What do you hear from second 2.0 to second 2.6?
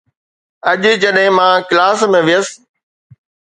۾ ويس